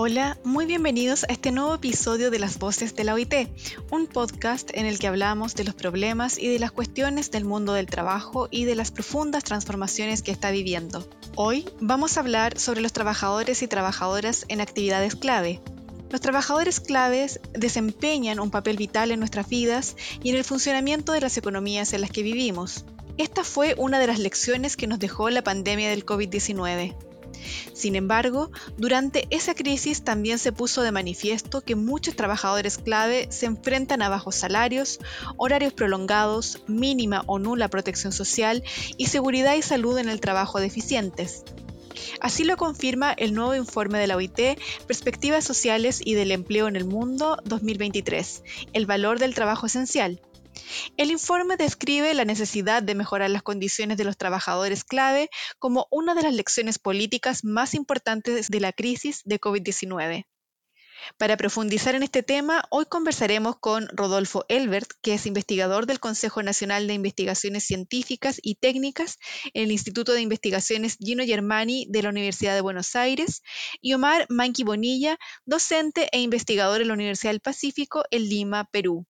Hola, 0.00 0.38
muy 0.44 0.64
bienvenidos 0.64 1.24
a 1.24 1.32
este 1.32 1.50
nuevo 1.50 1.74
episodio 1.74 2.30
de 2.30 2.38
Las 2.38 2.60
Voces 2.60 2.94
de 2.94 3.02
la 3.02 3.14
OIT, 3.14 3.34
un 3.90 4.06
podcast 4.06 4.70
en 4.74 4.86
el 4.86 5.00
que 5.00 5.08
hablamos 5.08 5.56
de 5.56 5.64
los 5.64 5.74
problemas 5.74 6.38
y 6.38 6.46
de 6.46 6.60
las 6.60 6.70
cuestiones 6.70 7.32
del 7.32 7.44
mundo 7.44 7.72
del 7.72 7.86
trabajo 7.86 8.46
y 8.52 8.64
de 8.64 8.76
las 8.76 8.92
profundas 8.92 9.42
transformaciones 9.42 10.22
que 10.22 10.30
está 10.30 10.52
viviendo. 10.52 11.04
Hoy 11.34 11.68
vamos 11.80 12.16
a 12.16 12.20
hablar 12.20 12.60
sobre 12.60 12.80
los 12.80 12.92
trabajadores 12.92 13.60
y 13.64 13.66
trabajadoras 13.66 14.44
en 14.46 14.60
actividades 14.60 15.16
clave. 15.16 15.60
Los 16.10 16.20
trabajadores 16.20 16.78
claves 16.78 17.40
desempeñan 17.52 18.38
un 18.38 18.52
papel 18.52 18.76
vital 18.76 19.10
en 19.10 19.18
nuestras 19.18 19.48
vidas 19.48 19.96
y 20.22 20.30
en 20.30 20.36
el 20.36 20.44
funcionamiento 20.44 21.10
de 21.10 21.22
las 21.22 21.36
economías 21.38 21.92
en 21.92 22.02
las 22.02 22.12
que 22.12 22.22
vivimos. 22.22 22.84
Esta 23.16 23.42
fue 23.42 23.74
una 23.76 23.98
de 23.98 24.06
las 24.06 24.20
lecciones 24.20 24.76
que 24.76 24.86
nos 24.86 25.00
dejó 25.00 25.28
la 25.28 25.42
pandemia 25.42 25.90
del 25.90 26.06
COVID-19. 26.06 27.07
Sin 27.72 27.96
embargo, 27.96 28.50
durante 28.76 29.26
esa 29.30 29.54
crisis 29.54 30.02
también 30.02 30.38
se 30.38 30.52
puso 30.52 30.82
de 30.82 30.92
manifiesto 30.92 31.60
que 31.60 31.76
muchos 31.76 32.16
trabajadores 32.16 32.78
clave 32.78 33.28
se 33.30 33.46
enfrentan 33.46 34.02
a 34.02 34.08
bajos 34.08 34.34
salarios, 34.34 34.98
horarios 35.36 35.72
prolongados, 35.72 36.62
mínima 36.66 37.22
o 37.26 37.38
nula 37.38 37.68
protección 37.68 38.12
social 38.12 38.62
y 38.96 39.06
seguridad 39.06 39.54
y 39.54 39.62
salud 39.62 39.98
en 39.98 40.08
el 40.08 40.20
trabajo 40.20 40.60
deficientes. 40.60 41.44
Así 42.20 42.44
lo 42.44 42.56
confirma 42.56 43.12
el 43.12 43.34
nuevo 43.34 43.54
informe 43.54 43.98
de 43.98 44.06
la 44.06 44.16
OIT, 44.16 44.58
Perspectivas 44.86 45.44
Sociales 45.44 46.00
y 46.04 46.14
del 46.14 46.32
Empleo 46.32 46.68
en 46.68 46.76
el 46.76 46.84
Mundo 46.84 47.38
2023, 47.44 48.42
el 48.72 48.86
valor 48.86 49.18
del 49.18 49.34
trabajo 49.34 49.66
esencial, 49.66 50.20
el 50.96 51.10
informe 51.10 51.56
describe 51.56 52.14
la 52.14 52.24
necesidad 52.24 52.82
de 52.82 52.94
mejorar 52.94 53.30
las 53.30 53.42
condiciones 53.42 53.96
de 53.96 54.04
los 54.04 54.16
trabajadores 54.16 54.84
clave 54.84 55.30
como 55.58 55.86
una 55.90 56.14
de 56.14 56.22
las 56.22 56.34
lecciones 56.34 56.78
políticas 56.78 57.44
más 57.44 57.74
importantes 57.74 58.48
de 58.48 58.60
la 58.60 58.72
crisis 58.72 59.22
de 59.24 59.40
COVID-19. 59.40 60.24
Para 61.16 61.36
profundizar 61.36 61.94
en 61.94 62.02
este 62.02 62.22
tema, 62.22 62.64
hoy 62.70 62.86
conversaremos 62.86 63.56
con 63.58 63.88
Rodolfo 63.92 64.44
Elbert, 64.48 64.90
que 65.00 65.14
es 65.14 65.26
investigador 65.26 65.86
del 65.86 66.00
Consejo 66.00 66.42
Nacional 66.42 66.86
de 66.86 66.94
Investigaciones 66.94 67.64
Científicas 67.64 68.40
y 68.42 68.56
Técnicas 68.56 69.18
en 69.54 69.64
el 69.64 69.72
Instituto 69.72 70.12
de 70.12 70.20
Investigaciones 70.20 70.96
Gino 70.98 71.24
Germani 71.24 71.86
de 71.88 72.02
la 72.02 72.10
Universidad 72.10 72.54
de 72.54 72.60
Buenos 72.60 72.96
Aires, 72.96 73.42
y 73.80 73.94
Omar 73.94 74.26
Manqui 74.28 74.64
Bonilla, 74.64 75.18
docente 75.46 76.08
e 76.12 76.20
investigador 76.20 76.82
en 76.82 76.88
la 76.88 76.94
Universidad 76.94 77.32
del 77.32 77.40
Pacífico 77.40 78.02
en 78.10 78.28
Lima, 78.28 78.68
Perú. 78.70 79.06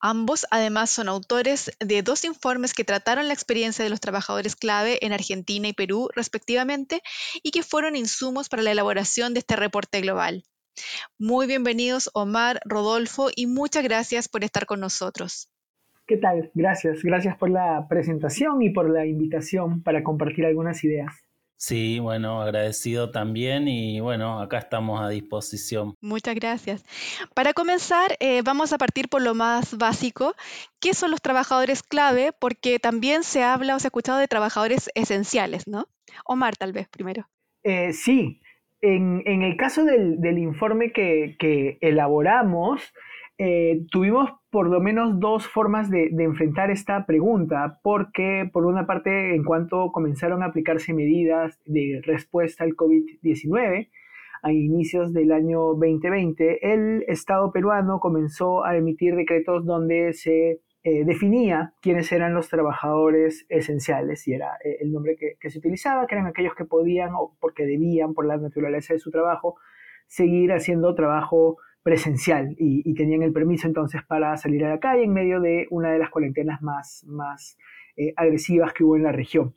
Ambos 0.00 0.46
además 0.50 0.90
son 0.90 1.08
autores 1.08 1.70
de 1.80 2.02
dos 2.02 2.24
informes 2.24 2.74
que 2.74 2.84
trataron 2.84 3.28
la 3.28 3.34
experiencia 3.34 3.84
de 3.84 3.90
los 3.90 4.00
trabajadores 4.00 4.56
clave 4.56 4.98
en 5.04 5.12
Argentina 5.12 5.68
y 5.68 5.72
Perú 5.72 6.08
respectivamente 6.14 7.02
y 7.42 7.50
que 7.50 7.62
fueron 7.62 7.96
insumos 7.96 8.48
para 8.48 8.62
la 8.62 8.72
elaboración 8.72 9.34
de 9.34 9.40
este 9.40 9.56
reporte 9.56 10.00
global. 10.00 10.44
Muy 11.18 11.46
bienvenidos 11.46 12.10
Omar, 12.12 12.60
Rodolfo 12.64 13.28
y 13.34 13.46
muchas 13.46 13.82
gracias 13.82 14.28
por 14.28 14.44
estar 14.44 14.66
con 14.66 14.80
nosotros. 14.80 15.48
¿Qué 16.06 16.16
tal? 16.18 16.50
Gracias. 16.54 17.02
Gracias 17.02 17.36
por 17.36 17.50
la 17.50 17.86
presentación 17.88 18.62
y 18.62 18.70
por 18.70 18.88
la 18.88 19.06
invitación 19.06 19.82
para 19.82 20.04
compartir 20.04 20.46
algunas 20.46 20.84
ideas. 20.84 21.12
Sí, 21.58 21.98
bueno, 22.00 22.42
agradecido 22.42 23.10
también 23.10 23.66
y 23.66 24.00
bueno, 24.00 24.40
acá 24.40 24.58
estamos 24.58 25.00
a 25.00 25.08
disposición. 25.08 25.94
Muchas 26.02 26.34
gracias. 26.34 26.84
Para 27.34 27.54
comenzar, 27.54 28.16
eh, 28.20 28.42
vamos 28.44 28.74
a 28.74 28.78
partir 28.78 29.08
por 29.08 29.22
lo 29.22 29.34
más 29.34 29.78
básico. 29.78 30.34
¿Qué 30.80 30.92
son 30.92 31.10
los 31.10 31.22
trabajadores 31.22 31.82
clave? 31.82 32.32
Porque 32.38 32.78
también 32.78 33.22
se 33.22 33.42
habla 33.42 33.74
o 33.74 33.78
se 33.78 33.86
ha 33.86 33.88
escuchado 33.88 34.18
de 34.18 34.28
trabajadores 34.28 34.90
esenciales, 34.94 35.66
¿no? 35.66 35.86
Omar, 36.26 36.56
tal 36.56 36.72
vez 36.72 36.88
primero. 36.88 37.26
Eh, 37.62 37.94
sí, 37.94 38.40
en, 38.82 39.42
el 39.42 39.56
caso 39.56 39.84
del, 39.84 40.38
informe 40.38 40.92
que, 40.92 41.36
que 41.38 41.78
elaboramos, 41.80 42.82
eh, 43.38 43.86
tuvimos 43.90 44.30
por 44.56 44.70
lo 44.70 44.80
menos 44.80 45.20
dos 45.20 45.46
formas 45.46 45.90
de, 45.90 46.06
enfrentar 46.18 46.70
esta 46.70 47.04
pregunta, 47.04 47.78
porque 47.82 48.48
por 48.50 48.64
una 48.64 48.86
parte, 48.86 49.34
en 49.34 49.44
cuanto 49.44 49.92
comenzaron 49.92 50.42
a 50.42 50.46
aplicarse 50.46 50.94
medidas 50.94 51.60
de 51.66 52.00
respuesta 52.06 52.64
al 52.64 52.70
COVID-19, 52.70 53.90
a 54.42 54.52
inicios 54.52 55.12
del 55.12 55.32
año 55.32 55.74
2020, 55.74 56.72
el 56.72 57.04
Estado 57.06 57.52
peruano 57.52 58.00
comenzó 58.00 58.64
a 58.64 58.78
emitir 58.78 59.14
decretos 59.14 59.66
donde 59.66 60.14
se 60.14 60.62
eh, 60.84 61.04
definía 61.04 61.74
quiénes 61.82 62.10
eran 62.10 62.32
los 62.32 62.48
trabajadores 62.48 63.44
esenciales 63.50 64.26
y 64.26 64.32
era 64.32 64.52
eh, 64.64 64.78
el 64.80 64.90
nombre 64.90 65.16
que, 65.16 65.36
que, 65.38 65.50
se 65.50 65.58
utilizaba, 65.58 66.06
que 66.06 66.14
eran 66.14 66.28
aquellos 66.28 66.54
que 66.54 66.64
podían 66.64 67.10
o 67.14 67.36
porque 67.42 67.66
debían, 67.66 68.14
por 68.14 68.24
la 68.24 68.38
naturaleza 68.38 68.94
de 68.94 69.00
su 69.00 69.10
trabajo, 69.10 69.56
seguir 70.06 70.50
haciendo 70.54 70.94
trabajo 70.94 71.58
presencial 71.86 72.56
y, 72.58 72.94
tenían 72.94 73.22
el 73.22 73.32
permiso 73.32 73.68
entonces 73.68 74.02
para 74.02 74.36
salir 74.38 74.64
a 74.64 74.70
la 74.70 74.80
calle 74.80 75.04
en 75.04 75.12
medio 75.12 75.40
de 75.40 75.68
una 75.70 75.92
de 75.92 76.00
las 76.00 76.10
cuarentenas 76.10 76.60
más, 76.60 77.04
más 77.06 77.56
eh, 77.96 78.12
agresivas 78.16 78.72
que 78.72 78.82
hubo 78.82 78.96
en 78.96 79.04
la 79.04 79.12
región. 79.12 79.54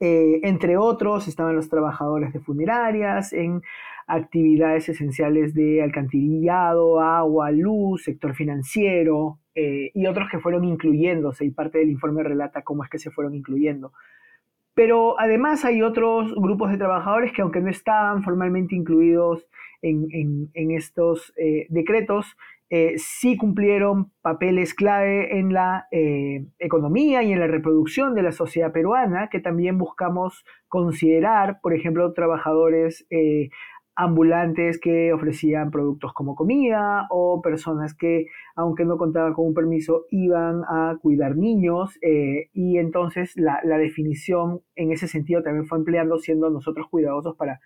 Eh, 0.00 0.40
entre 0.44 0.78
otros 0.78 1.28
estaban 1.28 1.54
los 1.54 1.68
trabajadores 1.68 2.32
de 2.32 2.40
funerarias 2.40 3.34
en 3.34 3.60
actividades 4.06 4.88
esenciales 4.88 5.52
de 5.52 5.82
alcantarillado, 5.82 7.00
agua, 7.00 7.50
luz, 7.50 8.04
sector 8.04 8.34
financiero 8.34 9.40
eh, 9.54 9.90
y 9.92 10.06
otros 10.06 10.26
que 10.30 10.38
fueron 10.38 10.64
incluyéndose 10.64 11.44
y 11.44 11.50
parte 11.50 11.80
del 11.80 11.90
informe 11.90 12.22
relata 12.22 12.62
cómo 12.62 12.82
es 12.82 12.88
que 12.88 12.98
se 12.98 13.10
fueron 13.10 13.34
incluyendo. 13.34 13.92
Pero 14.74 15.18
además 15.18 15.64
hay 15.64 15.82
otros 15.82 16.34
grupos 16.34 16.70
de 16.70 16.78
trabajadores 16.78 17.32
que 17.32 17.42
aunque 17.42 17.60
no 17.60 17.70
estaban 17.70 18.22
formalmente 18.22 18.74
incluidos 18.74 19.46
en, 19.82 20.50
estos 20.54 21.32
eh, 21.36 21.66
decretos, 21.70 22.36
eh, 22.68 22.94
sí 22.98 23.36
cumplieron 23.36 24.12
papeles 24.22 24.74
clave 24.74 25.38
en 25.38 25.52
la 25.52 25.88
eh, 25.90 26.46
economía 26.58 27.22
y 27.22 27.32
en 27.32 27.40
la 27.40 27.48
reproducción 27.48 28.14
de 28.14 28.22
la 28.22 28.32
sociedad 28.32 28.72
peruana, 28.72 29.28
que 29.28 29.40
también 29.40 29.76
buscamos 29.76 30.44
considerar, 30.68 31.60
por 31.62 31.74
ejemplo, 31.74 32.12
trabajadores 32.12 33.06
ambulantes 33.96 34.80
que 34.80 35.12
ofrecían 35.12 35.70
productos 35.70 36.12
como 36.12 36.34
comida 36.34 37.06
o 37.10 37.42
personas 37.42 37.94
que, 37.94 38.26
aunque 38.56 38.84
no 38.84 38.96
contaban 38.96 39.34
con 39.34 39.46
un 39.46 39.54
permiso, 39.54 40.06
iban 40.10 40.62
a 40.68 40.96
cuidar 41.00 41.36
niños 41.36 41.98
y 42.02 42.78
entonces 42.78 43.32
la, 43.36 43.60
la, 43.64 43.78
definición 43.78 44.62
en 44.74 44.92
ese 44.92 45.06
sentido 45.06 45.42
también 45.42 45.66
fue 45.66 45.78
empleando 45.78 46.18
siendo 46.18 46.50
nosotros 46.50 46.86
cuidadosos 46.88 47.36
para 47.36 47.60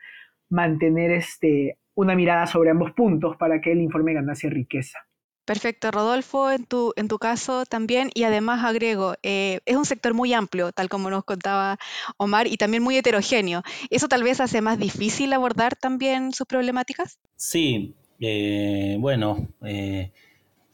mantener 0.51 1.11
este, 1.11 1.79
una 1.95 2.15
mirada 2.15 2.47
sobre 2.47 2.71
ambos 2.71 2.93
puntos 2.93 3.37
para 3.37 3.61
que 3.61 3.73
el 3.73 3.81
informe 3.81 4.15
ganase 4.15 4.51
riqueza. 4.51 5.01
Perfecto, 5.45 5.91
Rodolfo, 5.91 6.51
en 6.51 6.65
tu, 6.65 6.95
en 6.97 7.07
tu 7.07 7.19
caso 7.19 7.67
también, 7.67 8.11
y 8.15 8.23
además 8.23 8.65
agrego, 8.65 9.15
eh, 9.23 9.61
es 9.67 9.77
un 9.77 9.85
sector 9.85 10.15
muy 10.15 10.33
amplio, 10.33 10.73
tal 10.73 10.89
como 10.89 11.11
nos 11.11 11.25
contaba 11.25 11.79
Omar, 12.17 12.47
y 12.47 12.57
también 12.57 12.83
muy 12.83 12.97
heterogéneo. 12.97 13.63
¿Eso 13.91 14.09
tal 14.09 14.23
vez 14.23 14.41
hace 14.41 14.63
más 14.63 14.79
difícil 14.79 15.35
abordar 15.35 15.77
también 15.77 16.33
sus 16.33 16.47
problemáticas? 16.47 17.19
Sí, 17.37 17.95
eh, 18.21 18.97
bueno, 18.99 19.49
eh, 19.63 20.13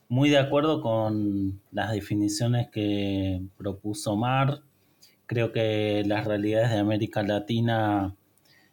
muy 0.09 0.31
de 0.31 0.39
acuerdo 0.39 0.81
con 0.83 1.61
las 1.73 1.91
definiciones 1.91 2.69
que 2.71 3.43
propuso 3.57 4.13
Omar. 4.13 4.63
Creo 5.27 5.51
que 5.51 6.05
las 6.07 6.27
realidades 6.27 6.71
de 6.71 6.79
América 6.79 7.25
Latina 7.25 8.15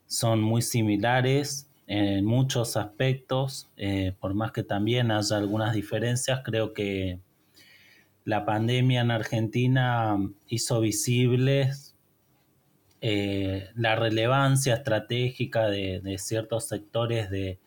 son 0.05 0.41
muy 0.41 0.61
similares 0.61 1.66
en 1.87 2.25
muchos 2.25 2.75
aspectos, 2.75 3.69
eh, 3.77 4.13
por 4.19 4.33
más 4.33 4.51
que 4.51 4.63
también 4.63 5.09
haya 5.09 5.37
algunas 5.37 5.73
diferencias, 5.73 6.41
creo 6.43 6.73
que 6.73 7.21
la 8.25 8.45
pandemia 8.45 9.01
en 9.01 9.11
Argentina 9.11 10.17
hizo 10.49 10.81
visibles 10.81 11.95
eh, 12.99 13.69
la 13.75 13.95
relevancia 13.95 14.75
estratégica 14.75 15.67
de, 15.67 16.17
ciertos 16.17 16.67
sectores 16.67 17.29
de, 17.29 17.57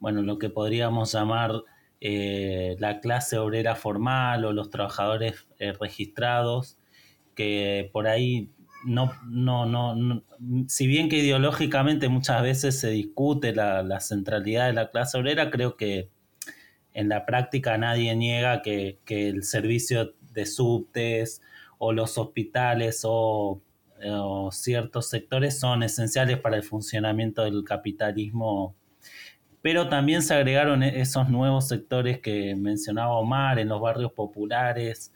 bueno, 0.00 0.22
lo 0.22 0.38
que 0.38 0.50
podríamos 0.50 1.12
llamar 1.12 1.62
eh, 2.00 2.74
la 2.80 2.98
clase 2.98 3.38
obrera 3.38 3.76
formal 3.76 4.44
o 4.44 4.52
los 4.52 4.70
trabajadores 4.70 5.46
registrados, 5.78 6.76
que 7.36 7.88
por 7.92 8.08
ahí 8.08 8.50
no, 8.84 9.12
no, 9.26 9.66
no, 9.66 10.22
si 10.68 10.86
bien 10.86 11.08
que 11.08 11.18
ideológicamente 11.18 12.08
muchas 12.08 12.42
veces 12.42 12.78
se 12.78 12.90
discute 12.90 13.54
la, 13.54 14.00
centralidad 14.00 14.66
de 14.66 14.72
la 14.72 14.90
clase 14.90 15.18
obrera, 15.18 15.50
creo 15.50 15.76
que 15.76 16.10
en 16.92 17.08
la 17.08 17.26
práctica 17.26 17.76
nadie 17.78 18.14
niega 18.16 18.62
que, 18.62 18.98
el 19.06 19.44
servicio 19.44 20.14
de 20.32 20.46
subtes 20.46 21.42
o 21.78 21.92
los 21.92 22.18
hospitales 22.18 23.02
o, 23.04 23.62
ciertos 24.50 25.10
sectores 25.10 25.60
son 25.60 25.82
esenciales 25.82 26.38
para 26.38 26.56
el 26.56 26.62
funcionamiento 26.62 27.42
del 27.42 27.64
capitalismo. 27.64 28.74
Pero 29.60 29.90
también 29.90 30.22
se 30.22 30.32
agregaron 30.32 30.82
esos 30.82 31.28
nuevos 31.28 31.68
sectores 31.68 32.18
que 32.20 32.54
mencionaba 32.56 33.18
Omar 33.18 33.58
en 33.58 33.68
los 33.68 33.78
barrios 33.78 34.12
populares, 34.12 35.12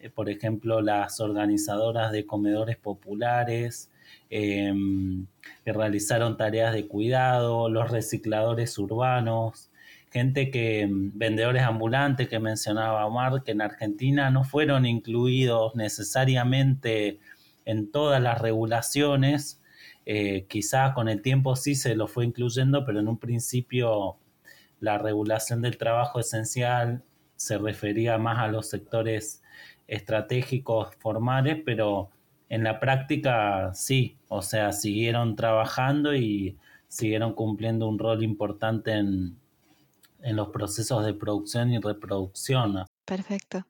eh, 0.00 0.10
por 0.10 0.28
ejemplo, 0.30 0.80
las 0.80 1.20
organizadoras 1.20 2.12
de 2.12 2.26
comedores 2.26 2.76
populares, 2.76 3.90
em, 4.30 5.26
que 5.64 5.72
realizaron 5.72 6.36
tareas 6.36 6.74
de 6.74 6.86
cuidado, 6.86 7.68
los 7.68 7.90
recicladores 7.90 8.78
urbanos, 8.78 9.70
gente 10.10 10.50
que, 10.50 10.82
em, 10.82 11.12
vendedores 11.14 11.62
ambulantes 11.62 12.28
que 12.28 12.38
mencionaba 12.38 13.06
Omar, 13.06 13.42
que 13.44 13.52
en 13.52 13.62
Argentina 13.62 14.30
no 14.30 14.44
fueron 14.44 14.86
incluidos 14.86 15.74
necesariamente 15.74 17.18
en 17.64 17.90
todas 17.90 18.22
las 18.22 18.40
regulaciones, 18.40 19.60
eh, 20.06 20.46
quizás 20.48 20.94
con 20.94 21.08
el 21.08 21.20
tiempo 21.22 21.56
sí 21.56 21.74
se 21.74 21.96
lo 21.96 22.06
fue 22.06 22.24
incluyendo, 22.24 22.84
pero 22.84 23.00
en 23.00 23.08
un 23.08 23.18
principio 23.18 24.18
la 24.80 24.98
regulación 24.98 25.62
del 25.62 25.78
trabajo 25.78 26.20
esencial 26.20 27.02
se 27.36 27.58
refería 27.58 28.16
más 28.18 28.38
a 28.38 28.48
los 28.48 28.68
sectores 28.68 29.42
estratégicos 29.88 30.94
formales, 30.96 31.62
pero 31.64 32.10
en 32.48 32.64
la 32.64 32.80
práctica 32.80 33.72
sí, 33.74 34.16
o 34.28 34.42
sea, 34.42 34.72
siguieron 34.72 35.36
trabajando 35.36 36.14
y 36.14 36.56
siguieron 36.88 37.34
cumpliendo 37.34 37.88
un 37.88 37.98
rol 37.98 38.22
importante 38.22 38.92
en, 38.92 39.36
en 40.22 40.36
los 40.36 40.48
procesos 40.48 41.04
de 41.04 41.14
producción 41.14 41.72
y 41.72 41.78
reproducción. 41.78 42.86
Perfecto. 43.06 43.64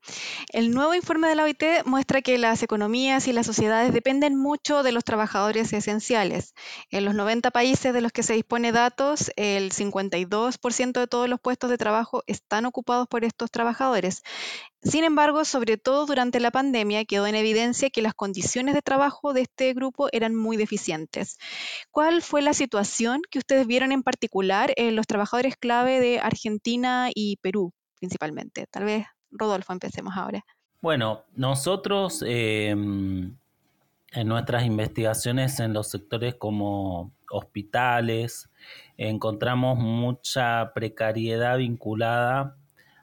El 0.50 0.70
nuevo 0.70 0.94
informe 0.94 1.28
de 1.28 1.34
la 1.34 1.44
OIT 1.44 1.62
muestra 1.84 2.22
que 2.22 2.38
las 2.38 2.62
economías 2.62 3.28
y 3.28 3.34
las 3.34 3.44
sociedades 3.44 3.92
dependen 3.92 4.34
mucho 4.34 4.82
de 4.82 4.92
los 4.92 5.04
trabajadores 5.04 5.74
esenciales. 5.74 6.54
En 6.90 7.04
los 7.04 7.14
90 7.14 7.50
países 7.50 7.92
de 7.92 8.00
los 8.00 8.12
que 8.12 8.22
se 8.22 8.32
dispone 8.32 8.72
datos, 8.72 9.30
el 9.36 9.72
52% 9.72 11.00
de 11.00 11.06
todos 11.06 11.28
los 11.28 11.38
puestos 11.38 11.68
de 11.68 11.76
trabajo 11.76 12.22
están 12.26 12.64
ocupados 12.64 13.08
por 13.08 13.26
estos 13.26 13.50
trabajadores. 13.50 14.22
Sin 14.86 15.02
embargo, 15.02 15.44
sobre 15.44 15.78
todo 15.78 16.06
durante 16.06 16.38
la 16.38 16.52
pandemia, 16.52 17.04
quedó 17.04 17.26
en 17.26 17.34
evidencia 17.34 17.90
que 17.90 18.02
las 18.02 18.14
condiciones 18.14 18.72
de 18.72 18.82
trabajo 18.82 19.32
de 19.32 19.40
este 19.42 19.74
grupo 19.74 20.08
eran 20.12 20.36
muy 20.36 20.56
deficientes. 20.56 21.38
¿Cuál 21.90 22.22
fue 22.22 22.40
la 22.40 22.54
situación 22.54 23.20
que 23.28 23.40
ustedes 23.40 23.66
vieron 23.66 23.90
en 23.90 24.04
particular 24.04 24.72
en 24.76 24.94
los 24.94 25.08
trabajadores 25.08 25.56
clave 25.56 25.98
de 25.98 26.20
Argentina 26.20 27.10
y 27.12 27.36
Perú, 27.38 27.72
principalmente? 27.98 28.68
Tal 28.70 28.84
vez 28.84 29.06
Rodolfo, 29.32 29.72
empecemos 29.72 30.16
ahora. 30.16 30.44
Bueno, 30.80 31.24
nosotros 31.34 32.22
em, 32.24 33.36
en 34.12 34.28
nuestras 34.28 34.64
investigaciones 34.64 35.58
en 35.58 35.72
los 35.72 35.90
sectores 35.90 36.36
como 36.36 37.12
hospitales 37.28 38.48
encontramos 38.96 39.78
mucha 39.78 40.72
precariedad 40.74 41.58
vinculada 41.58 42.56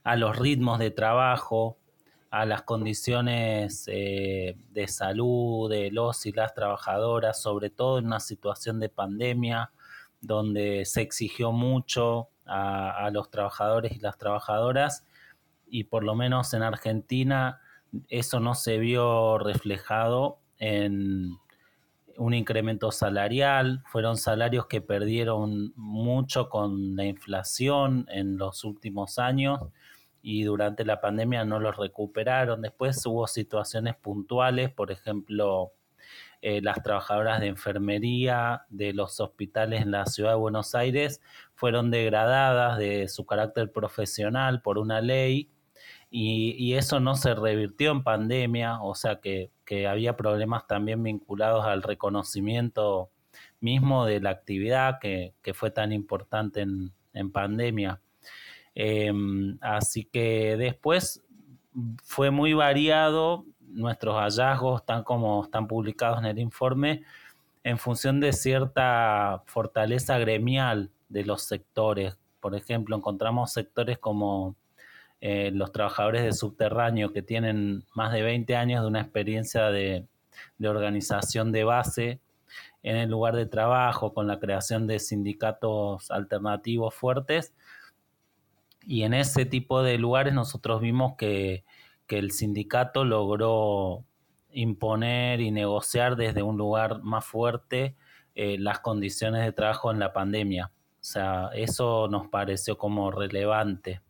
a 0.04 0.16
los 0.16 0.38
ritmos 0.38 0.80
de 0.80 0.92
trabajo, 0.92 1.78
a 2.30 2.46
las 2.46 2.64
condiciones 2.64 3.86
eh, 3.88 4.58
de 4.72 4.88
salud 4.88 5.70
de 5.70 5.92
los 5.92 6.26
y 6.26 6.32
las 6.32 6.54
trabajadoras, 6.54 7.42
sobre 7.42 7.70
todo 7.70 8.00
en 8.00 8.08
una 8.08 8.20
situación 8.20 8.80
de 8.80 8.90
pandemia 8.90 9.72
donde 10.22 10.86
se 10.86 11.02
exigió 11.02 11.52
mucho 11.52 12.30
a 12.46 13.10
los 13.14 13.30
trabajadores 13.30 13.94
y 13.94 14.00
las 14.00 14.18
trabajadoras 14.18 15.06
y 15.74 15.86
por 15.86 16.04
lo 16.04 16.14
menos 16.14 16.54
en 16.54 16.62
Argentina 16.62 17.60
eso 18.08 18.40
no 18.40 18.54
se 18.54 18.78
vio 18.78 19.38
reflejado 19.40 20.38
en 20.60 21.38
un 22.18 22.34
incremento 22.36 22.92
salarial, 22.92 23.82
fueron 23.88 24.18
salarios 24.18 24.68
que 24.68 24.82
perdieron 24.82 25.74
mucho 25.76 26.48
con 26.48 26.96
la 26.96 27.06
inflación 27.06 28.06
en 28.10 28.38
los 28.38 28.64
últimos 28.64 29.18
años 29.18 29.62
y 30.24 30.44
durante 30.44 30.86
la 30.86 31.02
pandemia 31.02 31.46
no 31.46 31.60
los 31.60 31.78
recuperaron. 31.78 32.62
Después 32.64 33.06
hubo 33.06 33.28
situaciones 33.28 33.96
puntuales, 33.96 34.72
por 34.72 34.90
ejemplo, 34.92 35.74
eh, 36.42 36.62
las 36.62 36.82
trabajadoras 36.82 37.40
de 37.40 37.48
enfermería 37.48 38.66
de 38.70 38.94
los 38.94 39.20
hospitales 39.20 39.82
en 39.82 39.92
la 39.92 40.06
ciudad 40.06 40.32
de 40.32 40.38
Buenos 40.38 40.76
Aires 40.76 41.22
fueron 41.56 41.92
degradadas 41.92 42.78
de 42.78 43.08
su 43.08 43.26
carácter 43.26 43.72
profesional 43.72 44.62
por 44.62 44.78
una 44.78 45.02
ley 45.02 45.50
y, 46.16 46.76
eso 46.76 47.00
no 47.00 47.16
se 47.16 47.34
revirtió 47.34 47.92
en 47.92 48.04
pandemia, 48.04 48.82
o 48.82 48.94
sea 48.94 49.20
que, 49.20 49.52
había 49.90 50.16
problemas 50.16 50.68
también 50.68 51.02
vinculados 51.02 51.66
al 51.66 51.82
reconocimiento 51.82 53.10
mismo 53.60 54.06
de 54.06 54.20
la 54.20 54.30
actividad 54.30 55.00
que, 55.00 55.34
fue 55.56 55.72
tan 55.72 55.92
importante 55.92 56.62
en, 56.62 57.32
pandemia. 57.32 58.00
Em, 58.76 59.58
así 59.62 60.06
que 60.06 60.58
después 60.58 61.24
fue 62.04 62.32
muy 62.32 62.54
variado 62.54 63.46
nuestros 63.60 64.16
hallazgos, 64.16 64.86
tan 64.86 65.04
como 65.04 65.44
están 65.44 65.68
publicados 65.68 66.20
en 66.20 66.26
el 66.26 66.40
informe, 66.40 67.04
en 67.64 67.78
función 67.78 68.20
de 68.20 68.34
cierta 68.34 69.44
fortaleza 69.46 70.18
gremial 70.18 70.92
de 71.10 71.26
los 71.26 71.44
sectores. 71.44 72.18
Por 72.40 72.56
ejemplo, 72.56 72.96
encontramos 72.96 73.54
sectores 73.54 73.98
como 73.98 74.56
eh, 75.22 75.52
los 75.54 75.72
trabajadores 75.72 76.24
de 76.24 76.34
subterráneo 76.34 77.14
que 77.14 77.22
tienen 77.22 77.86
más 77.94 78.12
de 78.12 78.24
20 78.24 78.58
años 78.58 78.82
de 78.82 78.88
una 78.90 79.00
experiencia 79.00 79.70
de, 79.72 80.06
organización 80.62 81.54
de 81.54 81.64
base 81.64 82.20
en 82.84 82.98
el 82.98 83.10
lugar 83.10 83.36
de 83.36 83.46
trabajo, 83.46 84.14
con 84.14 84.28
la 84.28 84.40
creación 84.40 84.86
de 84.86 85.00
sindicatos 85.00 86.12
alternativos 86.12 86.94
fuertes. 86.94 87.54
Y 88.86 89.04
en 89.04 89.14
ese 89.14 89.46
tipo 89.46 89.84
de 89.84 89.98
lugares 89.98 90.34
nosotros 90.34 90.82
vimos 90.82 91.16
que, 91.18 91.64
el 92.10 92.30
sindicato 92.30 93.06
logró 93.06 94.06
imponer 94.52 95.42
y 95.42 95.50
negociar 95.50 96.16
desde 96.16 96.44
un 96.44 96.58
lugar 96.58 97.02
más 97.02 97.26
fuerte 97.26 97.96
eh, 98.36 98.60
las 98.60 98.82
condiciones 98.82 99.44
de 99.44 99.52
trabajo 99.52 99.90
en 99.90 99.98
la 99.98 100.14
pandemia. 100.14 100.68
O 100.68 101.04
sea, 101.04 101.50
eso 101.56 102.08
nos 102.08 102.28
pareció 102.28 102.78
como 102.78 103.10
relevante 103.10 104.02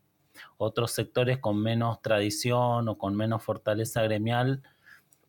otros 0.56 0.92
sectores 0.92 1.38
con 1.38 1.62
menos 1.62 2.02
tradición 2.02 2.88
o 2.88 2.98
con 2.98 3.16
menos 3.16 3.42
fortaleza 3.42 4.02
gremial 4.02 4.62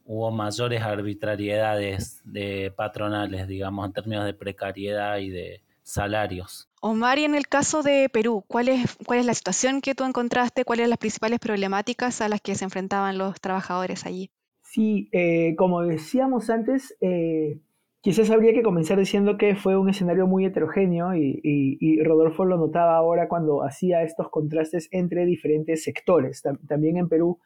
hubo 0.06 0.31
mayores 0.31 0.81
arbitrariedades 0.83 2.21
de 2.24 2.71
patronales, 2.75 3.47
digamos, 3.47 3.88
en 3.88 3.94
términos 3.94 4.25
de 4.25 4.36
precariedad 4.36 5.18
y 5.18 5.30
de 5.30 5.63
salarios. 5.85 6.69
Omar, 6.81 7.17
y 7.17 7.23
en 7.23 7.35
el 7.35 7.47
caso 7.47 7.81
de 7.81 8.09
Perú, 8.11 8.43
¿cuál 8.47 8.67
es, 8.67 8.97
cuál 9.05 9.19
es 9.19 9.25
la 9.25 9.33
situación 9.33 9.79
que 9.79 9.95
tú 9.95 10.03
encontraste? 10.03 10.65
¿Cuáles 10.65 10.81
eran 10.81 10.89
las 10.89 10.99
principales 10.99 11.39
problemáticas 11.39 12.19
a 12.19 12.27
las 12.27 12.41
que 12.41 12.55
se 12.55 12.65
enfrentaban 12.65 13.17
los 13.17 13.39
trabajadores 13.39 14.05
allí? 14.05 14.29
Sí, 14.61 15.07
eh, 15.13 15.55
como 15.55 15.81
decíamos 15.83 16.49
antes, 16.49 16.97
eh, 16.99 17.61
Quizás 18.05 18.29
habría 18.29 18.53
que 18.53 18.61
comenzar 18.61 18.99
diciendo 18.99 19.35
que 19.35 19.55
fue 19.55 19.75
un 19.75 19.89
escenario 19.89 20.27
muy 20.27 20.45
heterogéneo 20.45 21.15
y, 21.15 22.04
Rodolfo 22.04 22.45
lo 22.45 22.56
notaba 22.56 22.97
ahora 22.97 23.27
cuando 23.27 23.63
hacía 23.63 24.04
estos 24.04 24.30
contrastes 24.30 24.89
entre 24.92 25.25
diferentes 25.25 25.83
sectores. 25.83 26.44
También 26.68 26.97
en 26.97 27.09
Perú 27.09 27.39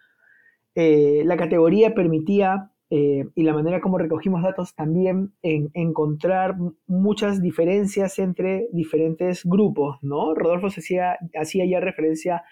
eh, 0.75 1.22
la 1.24 1.38
categoría 1.38 1.96
permitía 1.96 2.74
eh, 2.91 3.25
y 3.36 3.43
la 3.43 3.53
manera 3.53 3.81
como 3.81 4.00
recogimos 4.00 4.41
datos 4.41 4.74
también 4.74 5.34
en, 5.43 5.69
encontrar 5.74 6.55
muchas 6.88 7.41
diferencias 7.41 8.17
entre 8.17 8.67
diferentes 8.72 9.46
grupos, 9.46 9.98
¿no? 10.01 10.34
Rodolfo 10.34 10.67
hacía, 10.67 11.17
hacía 11.36 11.65
ya 11.65 11.79
referencia 11.79 12.43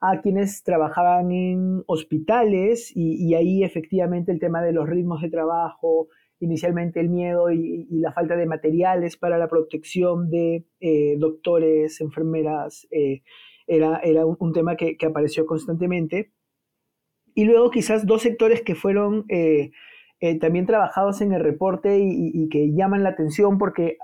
a 0.00 0.20
quienes 0.20 0.62
trabajaban 0.64 1.30
en 1.30 1.84
hospitales 1.86 2.92
y, 2.94 3.34
ahí 3.34 3.62
efectivamente 3.62 4.32
el 4.32 4.40
tema 4.40 4.60
de 4.60 4.72
los 4.72 4.88
ritmos 4.88 5.22
de 5.22 5.30
trabajo, 5.30 6.08
inicialmente 6.40 6.98
el 6.98 7.08
miedo 7.08 7.50
y, 7.52 7.86
la 7.90 8.12
falta 8.12 8.36
de 8.36 8.46
materiales 8.46 9.16
para 9.16 9.38
la 9.38 9.48
protección 9.48 10.28
de 10.28 10.66
eh, 10.80 11.16
doctores, 11.18 12.00
enfermeras, 12.00 12.88
eh, 12.90 13.22
era, 13.68 14.00
era 14.02 14.26
un, 14.26 14.52
tema 14.52 14.76
que, 14.76 14.96
apareció 15.06 15.46
constantemente. 15.46 16.32
Y 17.34 17.44
luego 17.44 17.70
quizás 17.70 18.06
dos 18.06 18.22
sectores 18.22 18.62
que 18.62 18.74
fueron 18.74 19.24
eh, 19.28 19.70
también 20.40 20.66
trabajados 20.66 21.20
en 21.20 21.32
el 21.32 21.42
reporte 21.42 21.98
y, 22.00 22.48
que 22.48 22.72
llaman 22.72 23.02
la 23.02 23.10
atención 23.10 23.58
porque 23.58 23.96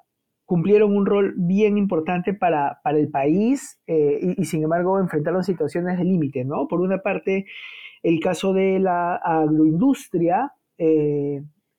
cumplieron 0.45 0.97
un 0.97 1.07
rol 1.07 1.35
bien 1.37 1.79
importante 1.79 2.35
para, 2.35 2.81
para 2.83 2.99
el 2.99 3.09
país 3.09 3.81
y, 3.87 4.45
sin 4.45 4.65
embargo 4.65 4.99
enfrentaron 4.99 5.45
situaciones 5.45 5.99
de 5.99 6.05
límite, 6.05 6.45
¿no? 6.45 6.67
Por 6.67 6.81
una 6.81 6.99
parte, 7.03 7.47
el 8.03 8.19
caso 8.19 8.53
de 8.53 8.81
la 8.81 9.15
agroindustria, 9.17 10.53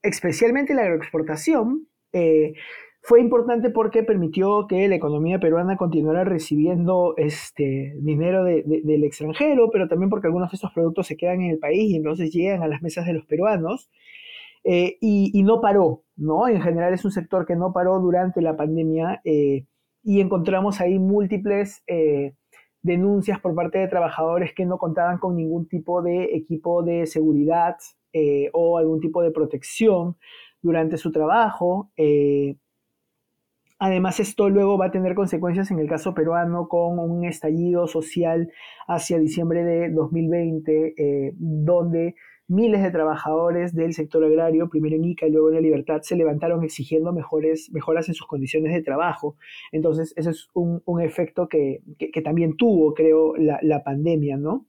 especialmente 0.01 0.73
la 0.73 0.83
agroexportación, 0.83 1.87
eh, 2.13 2.53
fue 3.01 3.21
importante 3.21 3.69
porque 3.69 4.03
permitió 4.03 4.67
que 4.67 4.87
la 4.87 4.95
economía 4.95 5.39
peruana 5.39 5.77
continuara 5.77 6.23
recibiendo 6.23 7.13
este 7.17 7.95
dinero 7.99 8.43
del 8.43 9.03
extranjero, 9.03 9.69
pero 9.71 9.87
también 9.87 10.09
porque 10.09 10.27
algunos 10.27 10.51
de 10.51 10.55
estos 10.55 10.73
productos 10.73 11.07
se 11.07 11.17
quedan 11.17 11.41
en 11.41 11.51
el 11.51 11.59
país 11.59 11.91
y 11.91 11.95
entonces 11.95 12.31
llegan 12.31 12.61
a 12.61 12.67
las 12.67 12.81
mesas 12.81 13.05
de 13.05 13.13
los 13.13 13.25
peruanos. 13.25 13.89
Eh, 14.65 14.97
y, 14.99 15.41
no 15.43 15.61
paró, 15.61 16.03
¿no? 16.17 16.47
En 16.49 16.61
general 16.61 16.93
es 16.93 17.05
un 17.05 17.11
sector 17.11 17.45
que 17.45 17.55
no 17.55 17.71
paró 17.71 17.99
durante 17.99 18.41
la 18.41 18.57
pandemia 18.57 19.21
eh, 19.23 19.65
y 20.03 20.19
encontramos 20.19 20.81
ahí 20.81 20.99
múltiples 20.99 21.81
denuncias 22.81 23.39
por 23.39 23.55
parte 23.55 23.79
de 23.79 23.87
trabajadores 23.87 24.53
que 24.53 24.65
no 24.65 24.77
contaban 24.77 25.17
con 25.17 25.35
ningún 25.35 25.67
tipo 25.67 26.01
de 26.01 26.35
equipo 26.35 26.83
de 26.83 27.07
seguridad 27.07 27.75
eh, 28.13 28.49
o 28.53 28.77
algún 28.77 28.99
tipo 28.99 29.21
de 29.21 29.31
protección 29.31 30.17
durante 30.61 30.97
su 30.97 31.11
trabajo. 31.11 31.91
Además, 33.79 34.19
esto 34.19 34.49
luego 34.49 34.77
va 34.77 34.87
a 34.87 34.91
tener 34.91 35.15
consecuencias 35.15 35.71
en 35.71 35.79
el 35.79 35.87
caso 35.87 36.13
peruano 36.13 36.67
con 36.67 36.99
un 36.99 37.23
estallido 37.23 37.87
social 37.87 38.51
hacia 38.87 39.17
diciembre 39.17 39.63
de 39.63 39.89
2020, 39.89 40.93
eh, 40.97 41.33
donde 41.37 42.15
miles 42.49 42.81
de 42.81 42.91
trabajadores 42.91 43.73
del 43.73 43.93
sector 43.93 44.25
agrario, 44.25 44.69
primero 44.69 44.97
en 44.97 45.05
Ica 45.05 45.27
y 45.27 45.31
luego 45.31 45.49
en 45.49 45.55
La 45.55 45.61
Libertad, 45.61 46.01
se 46.01 46.17
levantaron 46.17 46.63
exigiendo 46.63 47.13
mejores, 47.13 47.71
mejoras 47.71 48.09
en 48.09 48.15
sus 48.15 48.27
condiciones 48.27 48.73
de 48.73 48.81
trabajo. 48.81 49.37
Entonces, 49.71 50.13
ese 50.17 50.31
es 50.31 50.49
un, 50.53 50.81
efecto 51.01 51.47
que, 51.47 51.81
también 52.21 52.57
tuvo, 52.57 52.93
creo, 52.93 53.35
la, 53.37 53.59
la 53.61 53.83
pandemia, 53.83 54.35
¿no? 54.35 54.65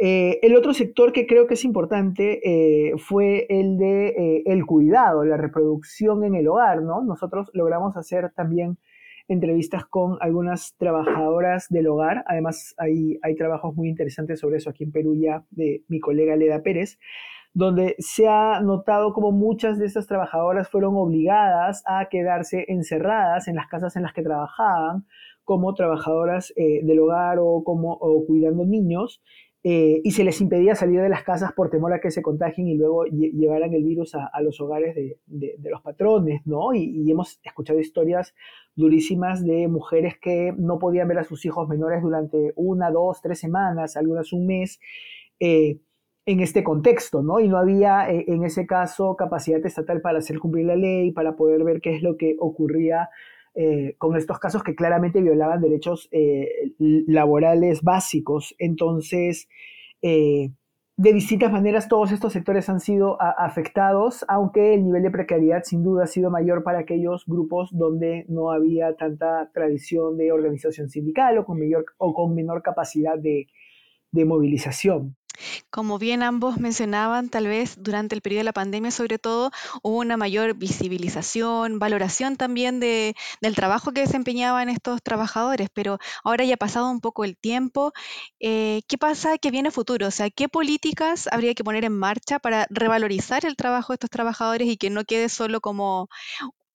Eh, 0.00 0.38
el 0.42 0.56
otro 0.56 0.74
sector 0.74 1.12
que 1.12 1.26
creo 1.26 1.48
que 1.48 1.54
es 1.54 1.64
importante 1.64 2.40
eh, 2.44 2.92
fue 2.98 3.46
el 3.48 3.78
de 3.78 4.08
eh, 4.10 4.42
el 4.46 4.64
cuidado, 4.64 5.24
la 5.24 5.36
reproducción 5.36 6.22
en 6.22 6.36
el 6.36 6.46
hogar, 6.46 6.82
¿no? 6.82 7.02
Nosotros 7.02 7.50
logramos 7.52 7.96
hacer 7.96 8.30
también 8.36 8.78
entrevistas 9.26 9.84
con 9.84 10.16
algunas 10.20 10.76
trabajadoras 10.78 11.66
del 11.68 11.88
hogar, 11.88 12.22
además 12.28 12.74
hay, 12.78 13.18
hay 13.22 13.34
trabajos 13.34 13.74
muy 13.74 13.88
interesantes 13.88 14.38
sobre 14.38 14.58
eso 14.58 14.70
aquí 14.70 14.84
en 14.84 14.92
Perú 14.92 15.16
ya 15.16 15.44
de 15.50 15.82
mi 15.88 15.98
colega 15.98 16.36
Leda 16.36 16.62
Pérez, 16.62 16.98
donde 17.52 17.96
se 17.98 18.28
ha 18.28 18.60
notado 18.60 19.12
como 19.12 19.32
muchas 19.32 19.78
de 19.78 19.86
estas 19.86 20.06
trabajadoras 20.06 20.70
fueron 20.70 20.94
obligadas 20.96 21.82
a 21.86 22.08
quedarse 22.08 22.66
encerradas 22.68 23.48
en 23.48 23.56
las 23.56 23.66
casas 23.66 23.96
en 23.96 24.04
las 24.04 24.12
que 24.12 24.22
trabajaban, 24.22 25.04
como 25.44 25.74
trabajadoras 25.74 26.52
del 26.56 27.00
hogar 27.00 27.38
o 27.40 27.64
como 27.64 27.94
o 27.94 28.26
cuidando 28.26 28.66
niños, 28.66 29.22
eh, 29.64 30.00
y 30.04 30.12
se 30.12 30.22
les 30.22 30.40
impedía 30.40 30.76
salir 30.76 31.00
de 31.00 31.08
las 31.08 31.24
casas 31.24 31.52
por 31.52 31.68
temor 31.68 31.92
a 31.92 32.00
que 32.00 32.12
se 32.12 32.22
contagien 32.22 32.68
y 32.68 32.76
luego 32.76 33.04
llevaran 33.06 33.72
el 33.74 33.82
virus 33.82 34.14
a, 34.14 34.40
los 34.40 34.60
hogares 34.60 34.94
de, 34.94 35.56
los 35.58 35.82
patrones, 35.82 36.46
¿no? 36.46 36.72
Y, 36.74 37.10
hemos 37.10 37.40
escuchado 37.42 37.80
historias 37.80 38.34
durísimas 38.76 39.44
de 39.44 39.66
mujeres 39.66 40.16
que 40.20 40.54
no 40.56 40.78
podían 40.78 41.08
ver 41.08 41.18
a 41.18 41.24
sus 41.24 41.44
hijos 41.44 41.68
menores 41.68 42.02
durante 42.02 42.52
una, 42.54 42.90
dos, 42.90 43.20
tres 43.20 43.40
semanas, 43.40 43.96
algunas 43.96 44.32
un 44.32 44.46
mes, 44.46 44.78
eh, 45.40 45.80
en 46.24 46.40
este 46.40 46.62
contexto, 46.62 47.22
¿no? 47.22 47.40
Y 47.40 47.48
no 47.48 47.56
había 47.56 48.08
eh, 48.10 48.26
en 48.28 48.44
ese 48.44 48.66
caso 48.66 49.16
capacidad 49.16 49.64
estatal 49.66 50.00
para 50.00 50.18
hacer 50.18 50.38
cumplir 50.38 50.66
la 50.66 50.76
ley, 50.76 51.10
para 51.10 51.34
poder 51.34 51.64
ver 51.64 51.80
qué 51.80 51.96
es 51.96 52.02
lo 52.02 52.16
que 52.16 52.36
ocurría 52.38 53.08
eh, 53.54 53.94
con 53.98 54.16
estos 54.16 54.38
casos 54.38 54.62
que 54.62 54.74
claramente 54.74 55.20
violaban 55.20 55.60
derechos 55.60 56.08
eh, 56.12 56.72
laborales 56.78 57.82
básicos. 57.82 58.54
Entonces, 58.58 59.48
eh, 60.02 60.50
de 60.96 61.12
distintas 61.12 61.52
maneras 61.52 61.88
todos 61.88 62.10
estos 62.12 62.32
sectores 62.32 62.68
han 62.68 62.80
sido 62.80 63.18
afectados, 63.20 64.24
aunque 64.28 64.74
el 64.74 64.84
nivel 64.84 65.02
de 65.02 65.10
precariedad 65.10 65.62
sin 65.64 65.84
duda 65.84 66.04
ha 66.04 66.06
sido 66.08 66.30
mayor 66.30 66.64
para 66.64 66.80
aquellos 66.80 67.24
grupos 67.26 67.70
donde 67.72 68.24
no 68.28 68.50
había 68.50 68.96
tanta 68.96 69.50
tradición 69.52 70.16
de 70.16 70.32
organización 70.32 70.88
sindical 70.88 71.38
o 71.38 71.44
con, 71.44 71.60
mayor, 71.60 71.84
o 71.98 72.14
con 72.14 72.34
menor 72.34 72.62
capacidad 72.62 73.16
de 73.16 73.46
movilización. 74.24 75.17
Como 75.70 75.98
bien 75.98 76.22
ambos 76.22 76.58
mencionaban, 76.58 77.28
tal 77.28 77.46
vez 77.46 77.76
durante 77.78 78.14
el 78.14 78.22
periodo 78.22 78.40
de 78.40 78.44
la 78.44 78.52
pandemia, 78.52 78.90
sobre 78.90 79.18
todo, 79.18 79.50
hubo 79.82 79.98
una 79.98 80.16
mayor 80.16 80.54
visibilización, 80.54 81.78
valoración 81.78 82.36
también 82.36 82.80
de, 82.80 83.14
del 83.40 83.54
trabajo 83.54 83.92
que 83.92 84.02
desempeñaban 84.02 84.68
estos 84.68 85.02
trabajadores, 85.02 85.68
pero 85.72 85.98
ahora 86.24 86.44
ya 86.44 86.54
ha 86.54 86.56
pasado 86.56 86.90
un 86.90 87.00
poco 87.00 87.24
el 87.24 87.36
tiempo. 87.36 87.92
Eh, 88.40 88.82
¿Qué 88.88 88.98
pasa 88.98 89.38
que 89.38 89.50
viene 89.50 89.70
futuro? 89.70 90.06
O 90.08 90.10
sea, 90.10 90.30
¿qué 90.30 90.48
políticas 90.48 91.28
habría 91.30 91.54
que 91.54 91.64
poner 91.64 91.84
en 91.84 91.96
marcha 91.96 92.38
para 92.38 92.66
revalorizar 92.70 93.44
el 93.46 93.56
trabajo 93.56 93.92
de 93.92 93.94
estos 93.96 94.10
trabajadores 94.10 94.68
y 94.68 94.76
que 94.76 94.90
no 94.90 95.04
quede 95.04 95.28
solo 95.28 95.60
como 95.60 96.08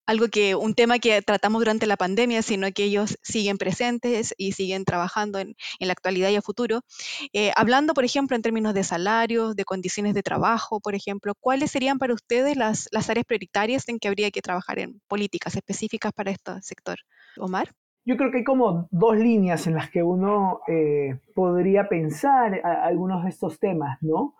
algo 0.06 0.28
que, 0.28 0.56
un 0.56 0.74
tema 0.74 1.00
que 1.00 1.22
tratamos 1.22 1.62
durante 1.62 1.88
la 1.88 1.98
pandemia, 1.98 2.42
sino 2.42 2.68
que 2.72 2.84
ellos 2.84 3.18
siguen 3.22 3.58
presentes 3.58 4.34
y 4.38 4.54
siguen 4.54 4.86
trabajando 4.86 5.40
en, 5.40 5.56
la 5.80 5.94
actualidad 5.94 6.30
y 6.30 6.36
a 6.36 6.42
futuro. 6.42 6.82
Eh, 7.34 7.52
hablando, 7.56 7.94
por 7.94 8.06
ejemplo, 8.06 8.36
en 8.36 8.42
términos 8.42 8.74
de 8.74 8.84
salarios, 8.84 9.56
de 9.56 9.66
condiciones 9.66 10.14
de 10.14 10.24
trabajo, 10.24 10.80
por 10.80 10.96
ejemplo, 10.96 11.34
¿cuáles 11.40 11.72
serían 11.72 12.00
para 12.00 12.14
ustedes 12.14 12.56
las, 12.58 12.90
áreas 13.10 13.26
prioritarias 13.26 13.88
en 13.90 14.00
que 14.00 14.08
habría 14.08 14.32
que 14.32 14.42
trabajar 14.42 14.80
en 14.80 15.02
políticas 15.08 15.56
específicas 15.56 16.12
para 16.14 16.32
este 16.32 16.62
sector? 16.62 16.98
Omar. 17.38 17.70
Yo 18.06 18.18
creo 18.18 18.32
que 18.32 18.40
hay 18.40 18.44
como 18.44 18.88
dos 18.92 19.18
líneas 19.18 19.66
en 19.68 19.76
las 19.76 19.90
que 19.90 20.04
uno 20.04 20.60
eh, 20.68 21.20
podría 21.34 21.88
pensar 21.88 22.62
algunos 22.66 23.24
de 23.24 23.30
estos 23.30 23.60
temas, 23.60 23.98
¿no? 24.02 24.36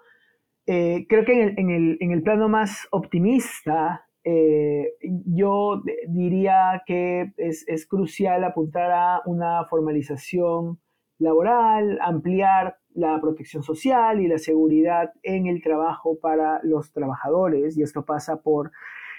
Eh, 0.66 1.06
creo 1.08 1.26
que 1.26 1.54
en 1.58 1.70
el, 1.70 1.98
en 2.00 2.12
el 2.12 2.24
plano 2.24 2.50
más 2.50 2.88
optimista, 2.92 4.06
eh, 4.26 4.94
yo 5.26 5.84
diría 6.08 6.82
que 6.86 7.34
es, 7.38 7.88
crucial 7.88 8.44
apuntar 8.44 8.92
a 8.92 9.22
una 9.26 9.66
formalización 9.66 10.80
laboral, 11.20 12.00
ampliar 12.02 12.78
la 12.94 13.20
protección 13.20 13.64
social 13.64 14.22
y 14.22 14.28
la 14.28 14.38
seguridad 14.38 15.12
en 15.24 15.48
el 15.48 15.62
trabajo 15.62 16.18
para 16.22 16.62
los 16.64 16.94
trabajadores, 16.94 17.78
y 17.78 17.82
esto 17.82 18.06
pasa 18.06 18.42
por 18.42 18.72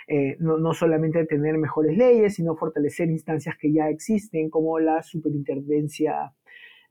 eh, 0.06 0.36
no, 0.38 0.58
no, 0.58 0.74
solamente 0.74 1.24
tener 1.26 1.56
mejores 1.58 1.96
leyes, 1.96 2.34
sino 2.34 2.56
fortalecer 2.56 3.08
instancias 3.10 3.56
que 3.58 3.72
ya 3.72 3.88
existen, 3.88 4.50
como 4.50 4.78
la 4.78 5.02
Superintendencia 5.02 6.34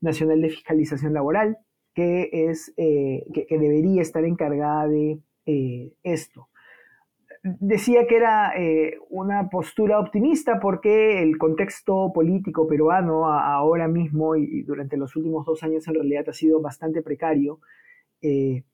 Nacional 0.00 0.40
de 0.40 0.50
Fiscalización 0.50 1.14
Laboral, 1.14 1.58
que, 1.94 2.28
es, 2.32 2.74
eh, 2.76 3.24
que, 3.32 3.58
debería 3.58 4.02
estar 4.02 4.24
encargada 4.24 4.88
de 4.88 5.20
esto 6.02 6.48
decía 7.44 8.06
que 8.06 8.16
era 8.16 8.52
eh, 8.56 8.96
una 9.10 9.50
postura 9.50 9.98
optimista 9.98 10.58
porque 10.60 11.22
el 11.22 11.36
contexto 11.36 12.10
político 12.12 12.66
peruano 12.66 13.28
ahora 13.28 13.86
mismo 13.86 14.34
y, 14.34 14.62
durante 14.62 14.96
los 14.96 15.14
últimos 15.14 15.44
dos 15.44 15.62
años 15.62 15.86
en 15.86 15.94
realidad 15.94 16.28
ha 16.28 16.32
sido 16.32 16.62
bastante 16.62 17.02
precario. 17.02 17.60
Eh, 18.22 18.64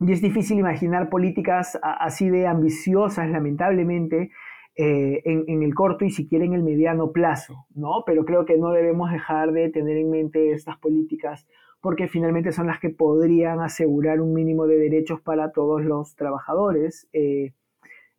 y 0.00 0.12
es 0.12 0.22
difícil 0.22 0.58
imaginar 0.58 1.10
políticas 1.10 1.78
así 1.82 2.30
de 2.30 2.46
ambiciosas, 2.46 3.28
lamentablemente, 3.28 4.30
eh, 4.76 5.22
en, 5.24 5.44
en, 5.46 5.62
el 5.62 5.74
corto 5.74 6.04
y 6.04 6.10
siquiera 6.10 6.44
en 6.44 6.54
el 6.54 6.62
mediano 6.62 7.12
plazo, 7.12 7.66
¿no? 7.74 8.02
Pero 8.06 8.24
creo 8.24 8.44
que 8.44 8.56
no 8.56 8.70
debemos 8.72 9.12
dejar 9.12 9.52
de 9.52 9.68
tener 9.68 9.98
en 9.98 10.10
mente 10.10 10.52
estas 10.52 10.78
políticas 10.78 11.46
porque 11.80 12.08
finalmente 12.08 12.50
son 12.50 12.66
las 12.66 12.80
que 12.80 12.88
podrían 12.88 13.60
asegurar 13.60 14.20
un 14.22 14.32
mínimo 14.32 14.66
de 14.66 14.78
derechos 14.78 15.20
para 15.20 15.52
todos 15.52 15.84
los 15.84 16.16
trabajadores 16.16 17.08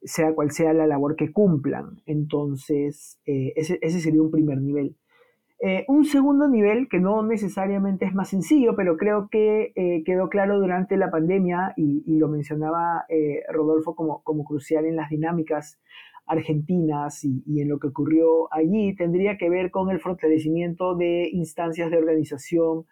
sea 0.06 0.34
cual 0.34 0.52
sea 0.52 0.74
la 0.74 0.88
labor 0.88 1.16
que 1.16 1.32
cumplan. 1.32 2.02
Entonces, 2.06 3.20
eh, 3.26 3.54
ese, 3.56 4.00
sería 4.00 4.22
un 4.22 4.32
primer 4.32 4.62
nivel. 4.62 4.96
Eh, 5.60 5.86
un 5.88 6.06
segundo 6.06 6.48
nivel, 6.48 6.88
que 6.90 7.00
no 7.00 7.24
necesariamente 7.24 8.06
es 8.06 8.14
más 8.14 8.30
sencillo, 8.30 8.76
pero 8.76 8.98
creo 8.98 9.30
que 9.30 9.74
eh, 9.76 10.04
quedó 10.06 10.30
claro 10.30 10.60
durante 10.60 10.98
la 10.98 11.10
pandemia 11.10 11.74
y, 11.76 12.18
lo 12.18 12.28
mencionaba 12.28 13.06
Rodolfo 13.52 13.96
como, 13.96 14.22
como, 14.24 14.44
crucial 14.44 14.86
en 14.86 14.96
las 14.96 15.10
dinámicas 15.10 15.80
argentinas 16.28 17.24
y, 17.24 17.62
en 17.62 17.70
lo 17.70 17.80
que 17.80 17.88
ocurrió 17.88 18.54
allí, 18.54 18.96
tendría 18.96 19.38
que 19.38 19.50
ver 19.50 19.72
con 19.72 19.90
el 19.90 20.00
fortalecimiento 20.00 20.96
de 20.96 21.30
instancias 21.32 21.90
de 21.90 21.98
organización 21.98 22.86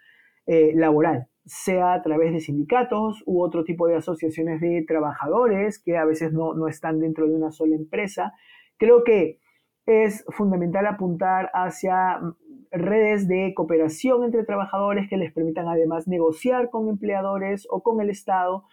laboral 0.45 1.27
sea 1.45 1.93
a 1.93 2.01
través 2.01 2.31
de 2.31 2.39
sindicatos 2.39 3.21
u 3.25 3.41
otro 3.41 3.63
tipo 3.63 3.87
de 3.87 3.97
asociaciones 3.97 4.61
de 4.61 4.83
trabajadores 4.87 5.81
que 5.81 5.97
a 5.97 6.05
veces 6.05 6.31
no, 6.31 6.67
están 6.67 6.99
dentro 6.99 7.27
de 7.27 7.35
una 7.35 7.51
sola 7.51 7.75
empresa. 7.75 8.33
Creo 8.77 9.03
que 9.03 9.39
es 9.85 10.23
fundamental 10.29 10.87
apuntar 10.87 11.51
hacia 11.53 12.17
mm, 12.19 12.35
redes 12.71 13.27
de 13.27 13.53
cooperación 13.53 14.23
entre 14.23 14.45
trabajadores 14.45 15.09
que 15.09 15.17
les 15.17 15.33
permitan 15.33 15.67
además 15.67 16.07
negociar 16.07 16.69
con 16.69 16.87
empleadores 16.87 17.67
o 17.69 17.83
con 17.83 17.99
el 17.99 18.09
Estado 18.09 18.63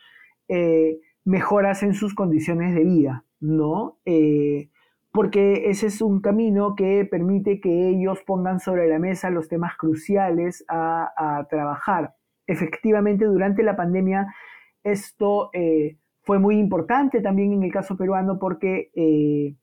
eh, 0.48 1.00
mejoras 1.24 1.82
en 1.82 1.94
sus 1.94 2.14
condiciones 2.14 2.74
de 2.74 2.84
vida, 2.84 3.24
¿no? 3.40 3.98
Eh, 4.04 4.70
porque 5.12 5.68
ese 5.70 5.88
es 5.88 6.00
un 6.00 6.20
camino 6.20 6.76
que 6.76 7.04
permite 7.04 7.60
que 7.60 7.88
ellos 7.88 8.22
pongan 8.24 8.60
sobre 8.60 8.86
la 8.88 9.00
mesa 9.00 9.28
los 9.30 9.48
temas 9.48 9.76
cruciales 9.76 10.64
a 10.68 11.44
trabajar 11.50 12.14
efectivamente 12.50 13.24
durante 13.24 13.62
la 13.62 13.76
pandemia 13.76 14.34
esto 14.82 15.50
eh, 15.52 15.96
fue 16.22 16.38
muy 16.38 16.58
importante 16.58 17.20
también 17.20 17.52
en 17.52 17.62
el 17.62 17.72
caso 17.72 17.96
peruano 17.96 18.38
porque 18.38 18.90
eh, 18.94 19.54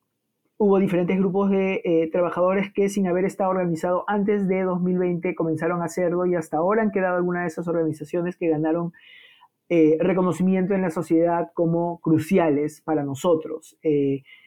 hubo 0.57 0.79
diferentes 0.79 1.17
grupos 1.17 1.51
de 1.51 1.81
eh, 1.83 2.09
trabajadores 2.11 2.71
que 2.73 2.89
sin 2.89 3.07
haber 3.07 3.25
estado 3.25 3.49
organizado 3.49 4.03
antes 4.07 4.47
de 4.47 4.63
2020 4.63 5.35
comenzaron 5.35 5.81
a 5.81 5.85
hacerlo 5.85 6.25
y 6.25 6.35
hasta 6.35 6.57
ahora 6.57 6.81
han 6.81 6.91
quedado 6.91 7.17
algunas 7.17 7.43
de 7.43 7.47
esas 7.47 7.67
organizaciones 7.67 8.37
que 8.37 8.49
ganaron 8.49 8.93
reconocimiento 9.99 10.75
en 10.75 10.81
la 10.81 10.89
sociedad 10.89 11.49
como 11.53 11.99
cruciales 11.99 12.79
para 12.85 13.03
nosotros. 13.03 13.77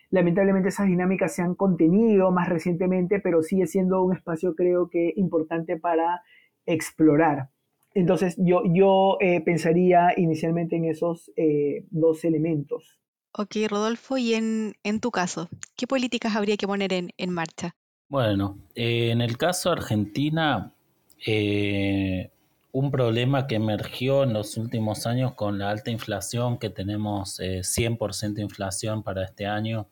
lamentablemente 0.09 0.71
esas 0.71 0.87
dinámicas 0.87 1.35
se 1.35 1.43
han 1.43 1.55
contenido 1.55 2.33
más 2.33 2.49
recientemente, 2.49 3.21
pero 3.21 3.43
sigue 3.43 3.67
siendo 3.67 4.03
un 4.03 4.15
espacio 4.17 4.55
creo 4.55 4.89
que 4.89 5.13
importante 5.17 5.77
para 5.77 6.23
explorar. 6.65 7.51
Entonces 7.95 8.37
yo, 8.39 8.63
yo 8.67 9.17
eh, 9.21 9.41
pensaría 9.41 10.13
inicialmente 10.17 10.77
en 10.77 10.85
esos 10.85 11.31
eh, 11.37 11.85
dos 11.91 12.25
elementos. 12.25 13.01
Ok, 13.33 13.57
Rodolfo, 13.69 14.19
y 14.19 14.35
en, 14.35 14.75
tu 15.01 15.11
caso, 15.11 15.49
¿qué 15.77 15.87
políticas 15.87 16.35
habría 16.35 16.57
que 16.57 16.67
poner 16.67 16.93
en, 16.93 17.31
marcha? 17.31 17.77
Bueno, 18.09 18.59
eh, 18.75 19.11
en 19.13 19.21
el 19.21 19.39
caso 19.39 19.71
de 19.71 19.77
Argentina, 19.77 20.73
eh, 21.25 22.31
un 22.73 22.91
problema 22.91 23.47
que 23.47 23.55
emergió 23.55 24.25
en 24.25 24.33
los 24.33 24.57
últimos 24.57 25.07
años 25.07 25.35
con 25.35 25.59
la 25.59 25.71
alta 25.71 25.93
inflación, 25.93 26.59
que 26.59 26.71
tenemos 26.71 27.39
100% 27.39 28.35
de 28.35 28.43
inflación 28.43 29.05
para 29.05 29.25
este 29.25 29.47
año, 29.47 29.87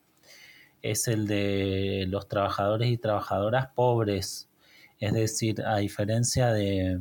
es 0.83 1.07
el 1.07 1.29
de 1.29 2.07
los 2.09 2.29
trabajadores 2.29 2.91
y 2.91 2.99
trabajadoras 2.99 3.69
pobres. 3.69 4.49
Es 4.99 5.13
decir, 5.13 5.63
a 5.63 5.77
diferencia 5.79 6.53
de 6.53 7.01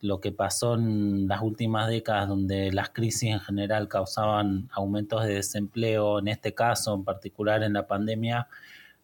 lo 0.00 0.20
que 0.20 0.32
pasó 0.32 0.74
en 0.74 1.26
las 1.28 1.42
últimas 1.42 1.88
décadas, 1.88 2.28
donde 2.28 2.72
las 2.72 2.90
crisis 2.90 3.30
en 3.30 3.40
general 3.40 3.88
causaban 3.88 4.68
aumentos 4.72 5.24
de 5.24 5.34
desempleo, 5.34 6.18
en 6.18 6.28
este 6.28 6.54
caso 6.54 6.94
en 6.94 7.04
particular 7.04 7.62
en 7.62 7.72
la 7.74 7.86
pandemia, 7.86 8.48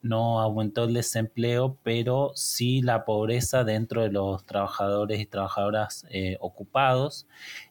no 0.03 0.41
aumentó 0.41 0.85
el 0.85 0.95
desempleo, 0.95 1.79
pero 1.83 2.33
sí 2.35 2.83
la 2.83 3.05
pobreza 3.05 3.65
dentro 3.65 4.03
de 4.03 4.11
los 4.11 4.45
trabajadores 4.45 5.21
y 5.21 5.27
trabajadoras 5.27 6.05
eh, 6.11 6.37
ocupados 6.41 7.27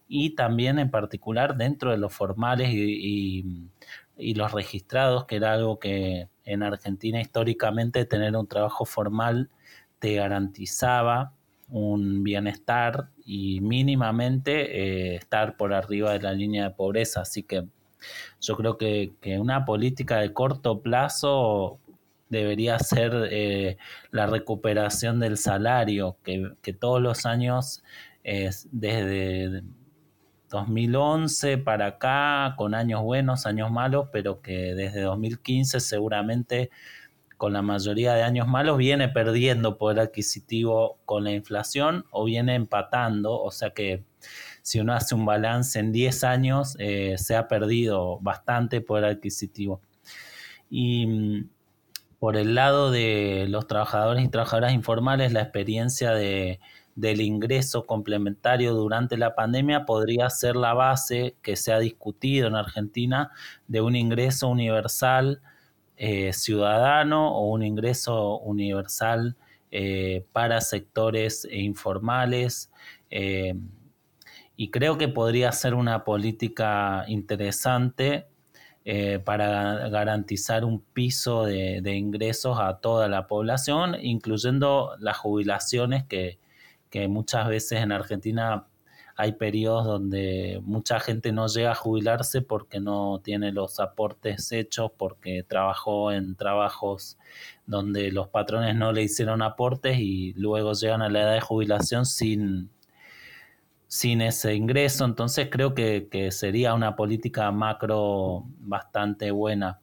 y 0.07 0.31
también 0.35 0.79
en 0.79 0.89
particular 0.91 1.57
dentro 1.57 1.91
de 1.91 1.97
los 1.97 2.13
formales 2.13 2.69
y, 2.71 3.69
y 4.17 4.33
los 4.35 4.51
registrados, 4.53 5.25
que 5.25 5.35
era 5.37 5.53
algo 5.53 5.79
que 5.79 6.29
en 6.45 6.63
Argentina 6.63 7.21
históricamente 7.21 8.05
tener 8.05 8.35
un 8.35 8.47
trabajo 8.47 8.85
formal 8.85 9.49
te 9.99 10.15
garantizaba 10.15 11.33
un 11.71 12.23
bienestar 12.23 13.09
y 13.25 13.61
mínimamente 13.61 15.13
eh, 15.13 15.15
estar 15.15 15.57
por 15.57 15.73
arriba 15.73 16.13
de 16.13 16.19
la 16.19 16.33
línea 16.33 16.65
de 16.65 16.75
pobreza. 16.75 17.21
Así 17.21 17.43
que 17.43 17.65
yo 18.39 18.55
creo 18.55 18.77
que, 18.77 19.13
una 19.39 19.65
política 19.65 20.17
de 20.19 20.33
corto 20.33 20.81
plazo 20.81 21.79
debería 22.29 22.77
ser 22.79 23.29
eh, 23.31 23.77
la 24.11 24.27
recuperación 24.27 25.19
del 25.19 25.37
salario, 25.37 26.17
que, 26.23 26.51
que 26.61 26.73
todos 26.73 27.01
los 27.01 27.25
años, 27.25 27.83
desde 28.71 29.63
2011 30.51 31.57
para 31.57 31.87
acá, 31.87 32.55
con 32.57 32.75
años 32.75 33.01
buenos, 33.01 33.45
años 33.45 33.71
malos, 33.71 34.09
pero 34.11 34.41
que 34.41 34.75
desde 34.75 35.01
2015 35.01 35.79
seguramente 35.79 36.69
con 37.41 37.53
la 37.53 37.63
mayoría 37.63 38.13
de 38.13 38.21
años 38.21 38.48
malos 38.48 38.77
viene 38.77 39.10
perdiendo 39.10 39.79
poder 39.79 40.00
adquisitivo 40.00 41.00
con 41.05 41.24
la 41.24 41.31
inflación 41.31 42.05
o 42.12 42.25
viene 42.25 42.53
empatando, 42.53 43.41
o 43.41 43.50
sea 43.50 43.71
que 43.71 44.03
si 44.62 44.79
uno 44.79 44.93
hace 44.93 45.15
un 45.15 45.25
balance 45.25 45.79
en 45.79 45.91
10 45.91 46.24
años 46.24 46.75
eh, 46.77 47.15
se 47.17 47.36
ha 47.36 47.48
perdido 47.48 48.19
bastante 48.19 48.79
poder 48.79 49.05
adquisitivo. 49.05 49.81
Y 50.69 51.07
mm, 51.07 51.50
por 52.19 52.38
el 52.38 52.53
lado 52.53 52.91
de 52.91 53.48
los 53.50 53.65
trabajadores 53.65 54.24
y 54.24 54.27
trabajadoras 54.27 54.74
informales, 54.74 55.33
la 55.33 55.41
experiencia 55.41 56.12
de 56.12 56.60
del 56.93 57.21
ingreso 57.21 57.88
complementario 57.88 58.75
durante 58.75 59.17
la 59.17 59.33
pandemia 59.33 59.86
podría 59.86 60.29
ser 60.29 60.55
la 60.55 60.75
base 60.75 61.38
que 61.41 61.55
se 61.55 61.74
ha 61.74 61.79
discutido 61.79 62.50
en 62.50 62.55
Argentina 62.55 63.31
de 63.67 63.81
un 63.81 63.95
ingreso 63.95 64.48
universal 64.50 65.41
eh, 66.03 66.34
ciudadano 66.34 67.31
o 67.31 67.51
un 67.51 67.62
ingreso 67.62 68.39
universal 68.39 69.36
eh, 69.70 70.25
para 70.31 70.60
sectores 70.60 71.48
informales. 71.51 72.72
Eh, 73.12 73.53
y 74.55 74.72
creo 74.72 74.98
que 74.98 75.10
podría 75.10 75.51
ser 75.51 75.75
una 75.75 76.03
política 76.03 77.05
interesante 77.08 78.25
para 79.25 79.89
garantizar 79.89 80.65
un 80.65 80.81
piso 80.81 81.46
de, 81.46 81.81
de, 81.81 81.96
ingresos 81.96 82.58
a 82.60 82.79
toda 82.79 83.08
la 83.08 83.27
población, 83.27 83.96
incluyendo 84.01 84.95
las 84.97 85.17
jubilaciones 85.17 86.04
que, 86.06 86.39
que 86.89 87.08
muchas 87.08 87.47
veces 87.47 87.84
en 87.84 87.91
Argentina 87.91 88.65
hay 89.21 89.34
periodos 89.34 89.86
donde 89.86 90.60
mucha 90.63 90.99
gente 90.99 91.31
no 91.31 91.45
llega 91.45 91.73
a 91.73 91.75
jubilarse 91.75 92.41
porque 92.41 92.79
no 92.79 93.21
tiene 93.23 93.51
los 93.51 93.79
aportes 93.79 94.51
hechos, 94.51 94.91
porque 94.97 95.43
trabajó 95.43 96.12
en 96.12 96.36
trabajos 96.36 97.19
donde 97.67 98.12
los 98.12 98.29
patrones 98.29 98.75
no 98.75 98.91
le 98.91 99.03
hicieron 99.03 99.43
aportes 99.43 99.99
y 99.99 100.34
luego 100.34 100.73
llegan 100.73 101.03
a 101.03 101.10
la 101.10 101.21
edad 101.21 101.34
de 101.36 101.41
jubilación 101.41 102.07
sin, 102.07 102.71
sin 103.86 104.21
ese 104.21 104.55
ingreso. 104.55 105.05
Entonces 105.05 105.49
creo 105.51 105.75
que, 105.75 106.07
que 106.10 106.31
sería 106.31 106.73
una 106.73 106.95
política 106.95 107.51
macro 107.51 108.45
bastante 108.57 109.29
buena. 109.29 109.81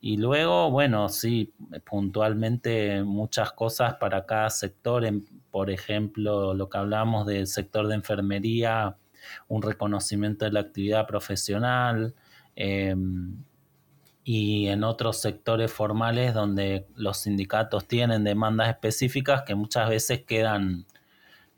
Y 0.00 0.18
luego, 0.18 0.70
bueno, 0.70 1.08
sí, 1.08 1.52
puntualmente 1.84 3.02
muchas 3.02 3.50
cosas 3.50 3.94
para 3.94 4.24
cada 4.24 4.50
sector. 4.50 5.04
Por 5.50 5.70
ejemplo, 5.70 6.54
lo 6.54 6.68
que 6.68 6.78
hablamos 6.78 7.26
del 7.26 7.46
sector 7.46 7.88
de 7.88 7.94
enfermería, 7.96 8.96
un 9.48 9.62
reconocimiento 9.62 10.44
de 10.44 10.52
la 10.52 10.60
actividad 10.60 11.06
profesional. 11.06 12.14
Em, 12.56 13.44
y 14.24 14.68
en 14.68 14.84
otros 14.84 15.22
sectores 15.22 15.72
formales 15.72 16.34
donde 16.34 16.86
los 16.96 17.16
sindicatos 17.16 17.88
tienen 17.88 18.24
demandas 18.24 18.68
específicas 18.68 19.42
que 19.46 19.54
muchas 19.54 19.88
veces 19.88 20.24
quedan, 20.26 20.84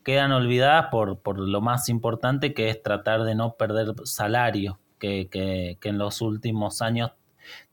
quedan 0.05 0.31
olvidadas 0.31 0.87
por, 0.93 1.19
por 1.19 1.41
lo 1.41 1.61
más 1.61 1.89
importante 1.89 2.55
que 2.55 2.71
es 2.71 2.81
tratar 2.81 3.25
de 3.25 3.35
no 3.35 3.57
perder 3.57 3.95
salario, 4.05 4.79
que, 5.01 5.29
que, 5.29 5.79
que 5.81 5.89
en 5.89 5.99
los 5.99 6.21
últimos 6.21 6.81
años 6.81 7.11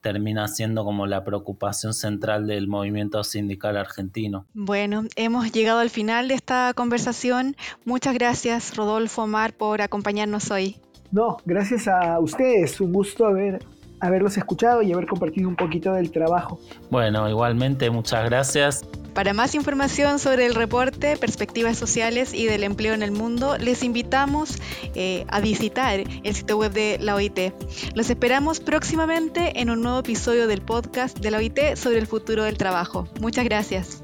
termina 0.01 0.47
siendo 0.47 0.83
como 0.83 1.07
la 1.07 1.23
preocupación 1.23 1.93
central 1.93 2.47
del 2.47 2.67
movimiento 2.67 3.23
sindical 3.23 3.77
argentino. 3.77 4.45
Bueno, 4.53 5.03
hemos 5.15 5.51
llegado 5.51 5.79
al 5.79 5.89
final 5.89 6.27
de 6.27 6.35
esta 6.35 6.73
conversación. 6.75 7.55
Muchas 7.85 8.13
gracias, 8.13 8.75
Rodolfo 8.75 9.23
Omar, 9.23 9.53
por 9.53 9.81
acompañarnos 9.81 10.51
hoy. 10.51 10.77
No, 11.11 11.37
gracias 11.45 11.87
a 11.87 12.19
ustedes. 12.19 12.79
Un 12.81 12.91
gusto 12.91 13.25
haber, 13.25 13.59
haberlos 13.99 14.37
escuchado 14.37 14.81
y 14.81 14.93
haber 14.93 15.07
compartido 15.07 15.49
un 15.49 15.55
poquito 15.55 15.93
del 15.93 16.11
trabajo. 16.11 16.59
Bueno, 16.89 17.29
igualmente, 17.29 17.89
muchas 17.89 18.25
gracias. 18.25 18.85
Para 19.13 19.33
más 19.33 19.55
información 19.55 20.19
sobre 20.19 20.45
el 20.45 20.53
reporte, 20.53 21.17
perspectivas 21.17 21.75
sociales 21.75 22.35
y 22.35 22.45
del 22.45 22.63
empleo 22.63 22.93
en 22.93 23.01
el 23.01 23.11
mundo, 23.11 23.57
les 23.57 23.81
invitamos 23.81 24.59
eh, 24.93 25.25
a 25.29 25.41
visitar 25.41 26.03
el 26.23 26.35
sitio 26.35 26.57
web 26.59 26.71
de 26.71 26.97
la 27.01 27.15
OIT. 27.15 27.51
Los 27.95 28.11
esperamos 28.11 28.59
próximamente 28.59 29.59
en 29.59 29.71
un 29.71 29.81
nuevo 29.81 29.99
episodio 29.99 30.45
del 30.45 30.61
podcast 30.61 31.17
de 31.17 31.31
la 31.31 31.39
OIT 31.39 31.75
sobre 31.77 31.97
el 31.97 32.05
futuro 32.05 32.43
del 32.43 32.59
trabajo. 32.59 33.07
Muchas 33.19 33.45
gracias. 33.45 34.03